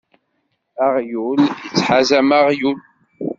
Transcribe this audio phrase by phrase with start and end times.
[0.85, 2.79] Aɣyul ittḥazam aɣyul.